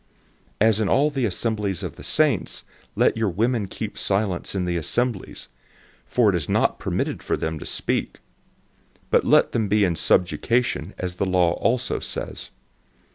[0.59, 2.63] As in all the assemblies of the saints,
[2.95, 5.47] 014:034 let your wives keep silent in the assemblies,
[6.07, 8.19] for it has not been permitted for them to speak;
[9.11, 12.49] but let them be in subjection, as the law also says.